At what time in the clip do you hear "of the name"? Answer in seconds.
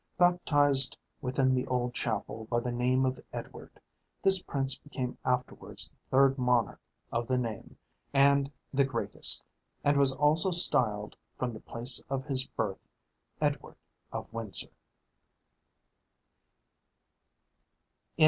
7.11-7.77